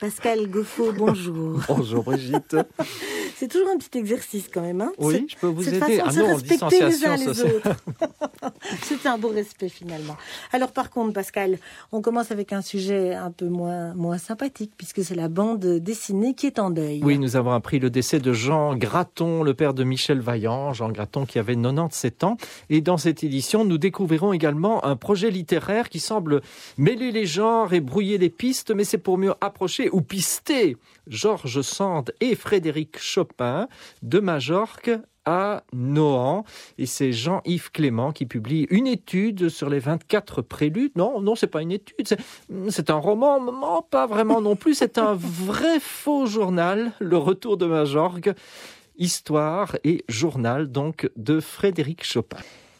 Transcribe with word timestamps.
Pascal 0.00 0.48
Goffo, 0.48 0.92
bonjour. 0.92 1.60
bonjour 1.68 2.02
Brigitte. 2.04 2.56
C'est 3.40 3.48
toujours 3.48 3.70
un 3.70 3.78
petit 3.78 3.96
exercice 3.96 4.50
quand 4.52 4.60
même. 4.60 4.82
Hein 4.82 4.92
oui, 4.98 5.24
je 5.26 5.34
peux 5.36 5.46
vous 5.46 5.62
cette 5.62 5.76
aider. 5.76 5.96
Façon 5.96 6.04
ah 6.04 6.10
de 6.10 6.14
se 6.14 6.20
respecter 6.20 6.84
les 6.84 7.06
uns 7.06 7.16
les 7.16 7.40
autres. 7.40 7.70
C'est 8.82 9.06
un 9.06 9.16
beau 9.16 9.28
respect 9.28 9.70
finalement. 9.70 10.18
Alors 10.52 10.72
par 10.72 10.90
contre, 10.90 11.14
Pascal, 11.14 11.56
on 11.90 12.02
commence 12.02 12.30
avec 12.32 12.52
un 12.52 12.60
sujet 12.60 13.14
un 13.14 13.30
peu 13.30 13.46
moins, 13.46 13.94
moins 13.94 14.18
sympathique 14.18 14.72
puisque 14.76 15.02
c'est 15.02 15.14
la 15.14 15.28
bande 15.28 15.64
dessinée 15.64 16.34
qui 16.34 16.48
est 16.48 16.58
en 16.58 16.68
deuil. 16.68 17.00
Oui, 17.02 17.18
nous 17.18 17.34
avons 17.34 17.52
appris 17.52 17.78
le 17.78 17.88
décès 17.88 18.18
de 18.18 18.34
Jean 18.34 18.76
Graton, 18.76 19.42
le 19.42 19.54
père 19.54 19.72
de 19.72 19.84
Michel 19.84 20.20
Vaillant. 20.20 20.74
Jean 20.74 20.90
Graton 20.90 21.24
qui 21.24 21.38
avait 21.38 21.56
97 21.56 22.24
ans. 22.24 22.36
Et 22.68 22.82
dans 22.82 22.98
cette 22.98 23.24
édition, 23.24 23.64
nous 23.64 23.78
découvrirons 23.78 24.34
également 24.34 24.84
un 24.84 24.96
projet 24.96 25.30
littéraire 25.30 25.88
qui 25.88 25.98
semble 25.98 26.42
mêler 26.76 27.10
les 27.10 27.24
genres 27.24 27.72
et 27.72 27.80
brouiller 27.80 28.18
les 28.18 28.28
pistes, 28.28 28.70
mais 28.74 28.84
c'est 28.84 28.98
pour 28.98 29.16
mieux 29.16 29.32
approcher 29.40 29.88
ou 29.92 30.02
pister 30.02 30.76
Georges 31.06 31.62
Sand 31.62 32.12
et 32.20 32.34
Frédéric 32.34 32.98
Chopin 32.98 33.29
de 34.02 34.20
Majorque 34.20 34.90
à 35.24 35.64
Nohant. 35.72 36.44
Et 36.78 36.86
c'est 36.86 37.12
Jean-Yves 37.12 37.70
Clément 37.70 38.12
qui 38.12 38.26
publie 38.26 38.66
une 38.70 38.86
étude 38.86 39.48
sur 39.48 39.68
les 39.68 39.78
24 39.78 40.42
préludes. 40.42 40.92
Non, 40.96 41.20
non, 41.20 41.34
c'est 41.34 41.46
pas 41.46 41.62
une 41.62 41.72
étude, 41.72 42.06
c'est 42.68 42.90
un 42.90 42.96
roman. 42.96 43.40
Non, 43.40 43.82
pas 43.82 44.06
vraiment 44.06 44.40
non 44.40 44.56
plus. 44.56 44.74
C'est 44.74 44.98
un 44.98 45.14
vrai 45.14 45.80
faux 45.80 46.26
journal, 46.26 46.92
Le 47.00 47.16
Retour 47.16 47.56
de 47.56 47.66
Majorque. 47.66 48.30
Histoire 48.96 49.76
et 49.82 50.04
journal 50.08 50.70
donc 50.70 51.10
de 51.16 51.40
Frédéric 51.40 52.04
Chopin. 52.04 52.36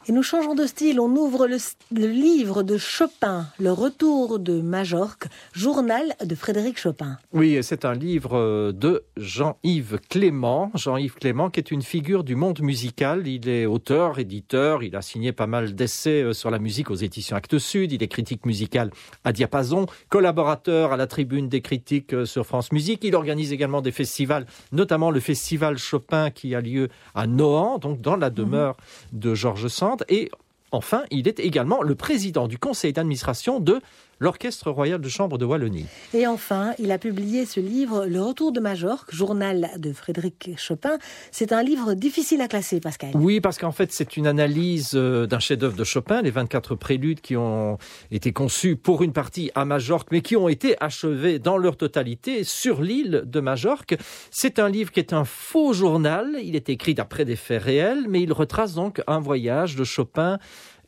Et 0.08 0.12
nous 0.12 0.22
changeons 0.22 0.54
de 0.54 0.64
style, 0.64 0.98
on 0.98 1.14
ouvre 1.14 1.46
le, 1.46 1.58
livre 2.06 2.62
de 2.62 2.78
Chopin, 2.78 3.44
Le 3.58 3.70
Retour 3.70 4.38
de 4.38 4.62
Majorque, 4.62 5.26
journal 5.52 6.14
de 6.24 6.34
Frédéric 6.34 6.78
Chopin. 6.78 7.18
Oui, 7.34 7.58
c'est 7.60 7.84
un 7.84 7.92
livre 7.92 8.34
euh, 8.34 8.72
de 8.72 9.04
Jean-Yves 9.18 10.00
Clément. 10.08 10.70
Jean-Yves 10.74 11.16
Clément 11.16 11.50
qui 11.50 11.60
est 11.60 11.70
une 11.70 11.82
figure 11.82 12.24
du 12.24 12.34
monde 12.34 12.62
musical. 12.62 13.28
Il 13.28 13.46
est 13.46 13.66
auteur, 13.66 14.18
éditeur, 14.18 14.82
il 14.82 14.96
a 14.96 15.02
signé 15.02 15.32
pas 15.32 15.46
mal 15.46 15.74
d'essais 15.74 16.22
euh, 16.22 16.32
sur 16.32 16.50
la 16.50 16.58
musique 16.58 16.90
aux 16.90 16.94
éditions 16.94 17.36
Actes 17.36 17.58
Sud, 17.58 17.92
il 17.92 18.02
est 18.02 18.08
critique 18.08 18.46
musical 18.46 18.90
à 19.24 19.32
Diapason, 19.32 19.84
collaborateur 20.08 20.92
à 20.92 20.96
la 20.96 21.08
tribune 21.08 21.50
des 21.50 21.60
critiques 21.60 22.14
euh, 22.14 22.24
sur 22.24 22.46
France 22.46 22.72
Musique. 22.72 23.04
Il 23.04 23.14
organise 23.14 23.52
également 23.52 23.82
des 23.82 23.92
festivals, 23.92 24.46
notamment 24.72 25.10
le 25.10 25.20
festival 25.20 25.76
Chopin 25.76 26.30
qui 26.30 26.54
a 26.54 26.62
lieu 26.62 26.88
à 27.14 27.26
Nohant, 27.26 27.76
donc 27.76 28.00
dans 28.00 28.16
la 28.16 28.30
demeure 28.30 28.78
de 29.12 29.34
Georges 29.34 29.68
Sand 29.68 29.89
et 30.08 30.30
enfin, 30.72 31.04
il 31.10 31.28
est 31.28 31.40
également 31.40 31.82
le 31.82 31.94
président 31.94 32.48
du 32.48 32.58
conseil 32.58 32.92
d'administration 32.92 33.60
de 33.60 33.80
l'Orchestre 34.20 34.70
royal 34.70 35.00
de 35.00 35.08
chambre 35.08 35.38
de 35.38 35.46
Wallonie. 35.46 35.86
Et 36.12 36.26
enfin, 36.26 36.74
il 36.78 36.92
a 36.92 36.98
publié 36.98 37.46
ce 37.46 37.58
livre, 37.58 38.06
Le 38.06 38.20
Retour 38.20 38.52
de 38.52 38.60
Majorque, 38.60 39.12
journal 39.12 39.70
de 39.78 39.92
Frédéric 39.92 40.50
Chopin. 40.58 40.98
C'est 41.32 41.52
un 41.52 41.62
livre 41.62 41.94
difficile 41.94 42.42
à 42.42 42.48
classer, 42.48 42.80
Pascal. 42.80 43.10
Oui, 43.14 43.40
parce 43.40 43.58
qu'en 43.58 43.72
fait, 43.72 43.92
c'est 43.92 44.18
une 44.18 44.26
analyse 44.26 44.92
euh, 44.94 45.26
d'un 45.26 45.38
chef-d'œuvre 45.38 45.76
de 45.76 45.84
Chopin, 45.84 46.20
les 46.20 46.30
24 46.30 46.74
préludes 46.74 47.22
qui 47.22 47.34
ont 47.36 47.78
été 48.10 48.32
conçus 48.32 48.76
pour 48.76 49.02
une 49.02 49.12
partie 49.12 49.50
à 49.54 49.64
Majorque, 49.64 50.08
mais 50.12 50.20
qui 50.20 50.36
ont 50.36 50.48
été 50.48 50.76
achevés 50.80 51.38
dans 51.38 51.56
leur 51.56 51.78
totalité 51.78 52.44
sur 52.44 52.82
l'île 52.82 53.22
de 53.24 53.40
Majorque. 53.40 53.96
C'est 54.30 54.58
un 54.58 54.68
livre 54.68 54.92
qui 54.92 55.00
est 55.00 55.14
un 55.14 55.24
faux 55.24 55.72
journal. 55.72 56.36
Il 56.42 56.56
est 56.56 56.68
écrit 56.68 56.94
d'après 56.94 57.24
des 57.24 57.36
faits 57.36 57.62
réels, 57.62 58.04
mais 58.06 58.20
il 58.20 58.32
retrace 58.34 58.74
donc 58.74 59.02
un 59.06 59.18
voyage 59.18 59.76
de 59.76 59.84
Chopin 59.84 60.38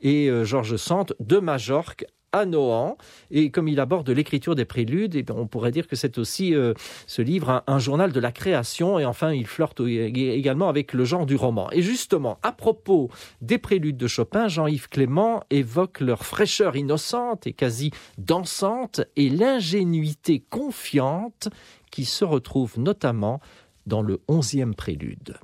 et 0.03 0.29
euh, 0.29 0.45
Georges 0.45 0.77
Sand 0.77 1.15
de 1.19 1.39
Majorque 1.39 2.05
à 2.33 2.47
Nohant. 2.47 2.97
Et 3.31 3.51
comme 3.51 3.69
il 3.69 3.79
aborde 3.79 4.09
l'écriture 4.11 4.55
des 4.55 4.65
préludes, 4.65 5.15
eh 5.15 5.25
on 5.31 5.47
pourrait 5.47 5.71
dire 5.71 5.87
que 5.87 5.97
c'est 5.97 6.19
aussi 6.19 6.55
euh, 6.55 6.75
ce 7.07 7.23
livre 7.23 7.63
un, 7.67 7.79
journal 7.79 8.13
de 8.13 8.21
la 8.21 8.33
création. 8.33 8.99
Et 8.99 9.05
enfin, 9.05 9.33
il 9.33 9.47
flirte 9.47 9.81
également 9.81 10.69
avec 10.69 10.93
le 10.93 11.05
genre 11.05 11.27
du 11.27 11.37
roman. 11.37 11.71
Et 11.73 11.83
justement, 11.83 12.39
à 12.43 12.53
propos 12.53 13.11
des 13.41 13.59
préludes 13.59 13.97
de 13.97 14.07
Chopin, 14.07 14.49
Jean-Yves 14.49 14.89
Clément 14.89 15.45
évoque 15.51 16.01
leur 16.01 16.25
fraîcheur 16.25 16.77
innocente 16.77 17.47
et 17.47 17.53
quasi 17.53 17.91
dansante 18.19 19.03
et 19.17 19.29
l'ingénuité 19.29 20.43
confiante 20.51 21.49
qui 21.91 22.05
se 22.05 22.25
retrouve 22.25 22.79
notamment 22.79 23.41
dans 23.87 24.03
le 24.03 24.21
onzième 24.29 24.75
prélude. 24.75 25.37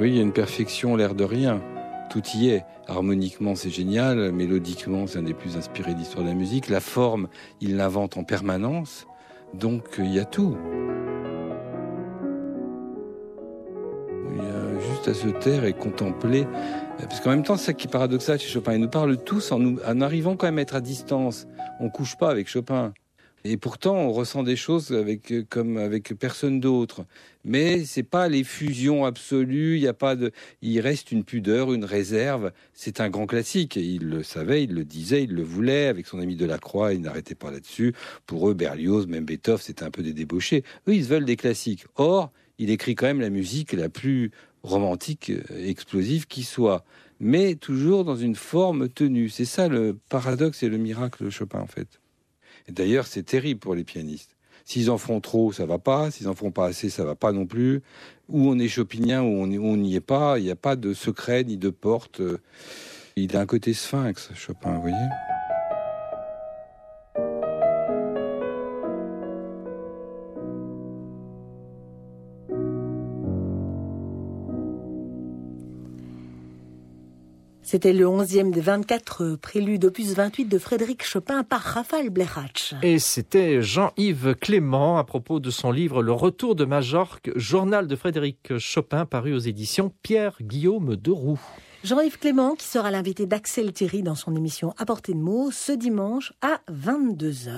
Oui, 0.00 0.10
il 0.10 0.16
y 0.16 0.18
a 0.18 0.22
une 0.22 0.32
perfection, 0.32 0.96
l'air 0.96 1.14
de 1.14 1.24
rien 1.24 1.62
tout 2.14 2.36
y 2.36 2.50
est. 2.50 2.64
Harmoniquement, 2.86 3.56
c'est 3.56 3.70
génial. 3.70 4.30
Mélodiquement, 4.30 5.08
c'est 5.08 5.18
un 5.18 5.22
des 5.22 5.34
plus 5.34 5.56
inspirés 5.56 5.94
d'histoire 5.94 6.22
de 6.22 6.28
la 6.28 6.36
musique. 6.36 6.68
La 6.68 6.78
forme, 6.78 7.26
il 7.60 7.76
l'invente 7.76 8.16
en 8.16 8.22
permanence. 8.22 9.08
Donc, 9.52 9.82
il 9.98 10.14
y 10.14 10.20
a 10.20 10.24
tout. 10.24 10.56
Il 14.30 14.36
y 14.36 14.46
a 14.46 14.78
juste 14.78 15.08
à 15.08 15.14
se 15.14 15.26
taire 15.26 15.64
et 15.64 15.72
contempler. 15.72 16.46
Parce 16.98 17.20
qu'en 17.20 17.30
même 17.30 17.42
temps, 17.42 17.56
c'est 17.56 17.66
ça 17.66 17.72
qui 17.72 17.88
est 17.88 17.90
paradoxal 17.90 18.38
chez 18.38 18.48
Chopin. 18.48 18.74
Il 18.74 18.80
nous 18.80 18.88
parle 18.88 19.16
tous 19.16 19.50
en, 19.50 19.58
nous, 19.58 19.80
en 19.84 20.00
arrivant 20.00 20.36
quand 20.36 20.46
même 20.46 20.58
à 20.58 20.62
être 20.62 20.76
à 20.76 20.80
distance. 20.80 21.48
On 21.80 21.90
couche 21.90 22.16
pas 22.16 22.30
avec 22.30 22.48
Chopin. 22.48 22.92
Et 23.46 23.58
pourtant, 23.58 23.96
on 23.96 24.10
ressent 24.10 24.42
des 24.42 24.56
choses 24.56 24.92
avec, 24.92 25.34
comme 25.50 25.76
avec 25.76 26.14
personne 26.18 26.60
d'autre. 26.60 27.04
Mais 27.44 27.84
c'est 27.84 28.02
pas 28.02 28.26
l'effusion 28.26 29.04
absolue. 29.04 29.76
Il 29.76 29.82
y 29.82 29.86
a 29.86 29.92
pas 29.92 30.16
de, 30.16 30.32
il 30.62 30.80
reste 30.80 31.12
une 31.12 31.24
pudeur, 31.24 31.74
une 31.74 31.84
réserve. 31.84 32.52
C'est 32.72 33.00
un 33.00 33.10
grand 33.10 33.26
classique. 33.26 33.76
Il 33.76 34.08
le 34.08 34.22
savait, 34.22 34.64
il 34.64 34.72
le 34.72 34.86
disait, 34.86 35.24
il 35.24 35.34
le 35.34 35.42
voulait. 35.42 35.88
Avec 35.88 36.06
son 36.06 36.20
ami 36.20 36.36
Delacroix, 36.36 36.94
il 36.94 37.02
n'arrêtait 37.02 37.34
pas 37.34 37.50
là-dessus. 37.50 37.92
Pour 38.24 38.48
eux, 38.48 38.54
Berlioz, 38.54 39.06
même 39.06 39.26
Beethoven, 39.26 39.60
c'était 39.60 39.84
un 39.84 39.90
peu 39.90 40.02
des 40.02 40.14
débauchés. 40.14 40.64
Eux, 40.88 40.94
ils 40.94 41.04
veulent 41.04 41.26
des 41.26 41.36
classiques. 41.36 41.84
Or, 41.96 42.32
il 42.58 42.70
écrit 42.70 42.94
quand 42.94 43.06
même 43.06 43.20
la 43.20 43.30
musique 43.30 43.74
la 43.74 43.90
plus 43.90 44.30
romantique, 44.62 45.30
explosive 45.54 46.26
qui 46.26 46.44
soit. 46.44 46.82
Mais 47.20 47.56
toujours 47.56 48.04
dans 48.06 48.16
une 48.16 48.36
forme 48.36 48.88
tenue. 48.88 49.28
C'est 49.28 49.44
ça 49.44 49.68
le 49.68 49.98
paradoxe 50.08 50.62
et 50.62 50.70
le 50.70 50.78
miracle 50.78 51.26
de 51.26 51.30
Chopin, 51.30 51.60
en 51.60 51.66
fait. 51.66 52.00
D'ailleurs, 52.68 53.06
c'est 53.06 53.22
terrible 53.22 53.60
pour 53.60 53.74
les 53.74 53.84
pianistes. 53.84 54.30
S'ils 54.64 54.90
en 54.90 54.96
font 54.96 55.20
trop, 55.20 55.52
ça 55.52 55.66
va 55.66 55.78
pas. 55.78 56.10
S'ils 56.10 56.28
en 56.28 56.34
font 56.34 56.50
pas 56.50 56.66
assez, 56.66 56.88
ça 56.88 57.04
va 57.04 57.14
pas 57.14 57.32
non 57.32 57.46
plus. 57.46 57.82
Ou 58.28 58.48
on 58.48 58.58
est 58.58 58.68
chopinien, 58.68 59.22
ou 59.22 59.42
on 59.42 59.76
n'y 59.76 59.94
est 59.94 60.00
pas. 60.00 60.38
Il 60.38 60.44
n'y 60.44 60.50
a 60.50 60.56
pas 60.56 60.76
de 60.76 60.94
secret 60.94 61.44
ni 61.44 61.58
de 61.58 61.70
porte. 61.70 62.22
Il 63.16 63.36
a 63.36 63.40
un 63.40 63.46
côté 63.46 63.74
sphinx, 63.74 64.30
Chopin, 64.34 64.74
vous 64.74 64.80
voyez? 64.80 64.96
C'était 77.66 77.94
le 77.94 78.04
11e 78.04 78.50
des 78.50 78.60
24 78.60 79.36
préludes 79.36 79.86
opus 79.86 80.12
28 80.12 80.44
de 80.44 80.58
Frédéric 80.58 81.02
Chopin 81.02 81.42
par 81.44 81.62
Raphaël 81.62 82.10
Blerach. 82.10 82.74
Et 82.82 82.98
c'était 82.98 83.62
Jean-Yves 83.62 84.34
Clément 84.34 84.98
à 84.98 85.04
propos 85.04 85.40
de 85.40 85.48
son 85.48 85.72
livre 85.72 86.02
Le 86.02 86.12
Retour 86.12 86.56
de 86.56 86.66
Majorque, 86.66 87.30
journal 87.36 87.86
de 87.86 87.96
Frédéric 87.96 88.58
Chopin 88.58 89.06
paru 89.06 89.32
aux 89.32 89.38
éditions 89.38 89.90
Pierre-Guillaume 90.02 90.96
de 90.96 91.10
Roux. 91.10 91.40
Jean-Yves 91.84 92.18
Clément 92.18 92.54
qui 92.54 92.66
sera 92.66 92.90
l'invité 92.90 93.26
d'Axel 93.26 93.70
Thierry 93.74 94.02
dans 94.02 94.14
son 94.14 94.34
émission 94.34 94.72
À 94.78 94.86
portée 94.86 95.12
de 95.12 95.18
mots 95.18 95.50
ce 95.50 95.70
dimanche 95.70 96.32
à 96.40 96.62
22h. 96.72 97.50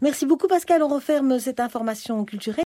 Merci 0.00 0.24
beaucoup 0.24 0.48
Pascal, 0.48 0.82
on 0.82 0.88
referme 0.88 1.38
cette 1.38 1.60
information 1.60 2.24
culturelle. 2.24 2.62